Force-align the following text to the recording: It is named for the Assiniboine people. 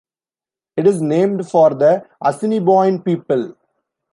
It 0.77 0.87
is 0.87 0.99
named 0.99 1.47
for 1.47 1.75
the 1.75 2.03
Assiniboine 2.25 3.03
people. 3.03 3.55